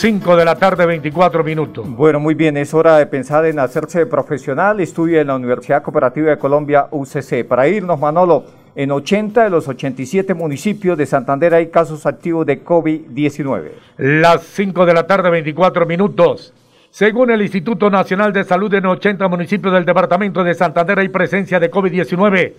5 0.00 0.34
de 0.34 0.46
la 0.46 0.54
tarde, 0.54 0.86
24 0.86 1.44
minutos. 1.44 1.86
Bueno, 1.86 2.18
muy 2.20 2.32
bien, 2.32 2.56
es 2.56 2.72
hora 2.72 2.96
de 2.96 3.04
pensar 3.04 3.44
en 3.44 3.58
hacerse 3.58 4.06
profesional. 4.06 4.80
Estudia 4.80 5.20
en 5.20 5.26
la 5.26 5.36
Universidad 5.36 5.82
Cooperativa 5.82 6.30
de 6.30 6.38
Colombia, 6.38 6.86
UCC. 6.90 7.46
Para 7.46 7.68
irnos, 7.68 8.00
Manolo, 8.00 8.46
en 8.74 8.92
80 8.92 9.44
de 9.44 9.50
los 9.50 9.68
87 9.68 10.32
municipios 10.32 10.96
de 10.96 11.04
Santander 11.04 11.52
hay 11.52 11.66
casos 11.66 12.06
activos 12.06 12.46
de 12.46 12.64
COVID-19. 12.64 13.72
Las 13.98 14.44
5 14.44 14.86
de 14.86 14.94
la 14.94 15.06
tarde, 15.06 15.28
24 15.28 15.84
minutos. 15.84 16.54
Según 16.88 17.30
el 17.30 17.42
Instituto 17.42 17.90
Nacional 17.90 18.32
de 18.32 18.44
Salud, 18.44 18.72
en 18.72 18.86
80 18.86 19.28
municipios 19.28 19.74
del 19.74 19.84
departamento 19.84 20.42
de 20.42 20.54
Santander 20.54 20.98
hay 20.98 21.10
presencia 21.10 21.60
de 21.60 21.70
COVID-19. 21.70 22.54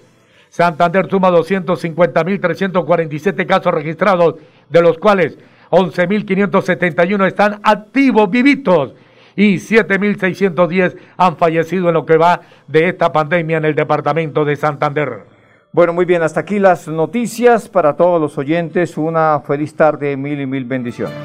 Santander 0.47 1.09
suma 1.09 1.31
250.347 1.31 3.47
casos 3.47 3.73
registrados, 3.73 4.35
de 4.69 4.81
los 4.83 4.99
cuales 4.99 5.39
11.571 5.71 7.27
están 7.27 7.59
activos, 7.63 8.29
vivitos, 8.29 8.93
y 9.35 9.55
7.610 9.55 10.97
han 11.17 11.37
fallecido 11.37 11.87
en 11.87 11.93
lo 11.93 12.05
que 12.05 12.17
va 12.17 12.41
de 12.67 12.89
esta 12.89 13.11
pandemia 13.11 13.57
en 13.57 13.65
el 13.65 13.75
departamento 13.75 14.45
de 14.45 14.55
Santander. 14.55 15.25
Bueno, 15.71 15.93
muy 15.93 16.03
bien, 16.03 16.21
hasta 16.21 16.41
aquí 16.41 16.59
las 16.59 16.89
noticias 16.89 17.69
para 17.69 17.95
todos 17.95 18.19
los 18.19 18.37
oyentes. 18.37 18.97
Una 18.97 19.39
feliz 19.39 19.73
tarde, 19.73 20.17
mil 20.17 20.39
y 20.41 20.45
mil 20.45 20.65
bendiciones. 20.65 21.15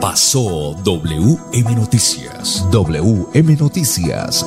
Pasó 0.00 0.74
WM 0.82 1.76
Noticias. 1.76 2.66
WM 2.72 3.56
Noticias. 3.56 4.46